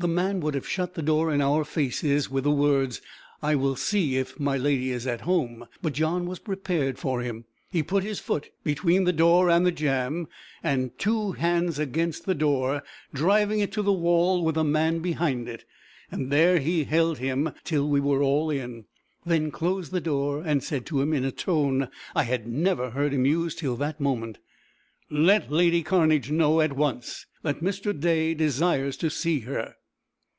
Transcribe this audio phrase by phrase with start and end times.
[0.00, 3.02] The man would have shut the door in our faces, with the words,
[3.42, 7.46] "I will see if my lady is at home;" but John was prepared for him.
[7.68, 10.28] He put his foot between the door and the jamb,
[10.62, 15.00] and his two hands against the door, driving it to the wall with the man
[15.00, 15.64] behind it.
[16.12, 18.84] There he held him till we were all in,
[19.26, 23.12] then closed the door, and said to him, in a tone I had never heard
[23.12, 24.38] him use till that moment,
[25.10, 27.98] "Let lady Cairnedge know at once that Mr.
[27.98, 29.74] Day desires to see her."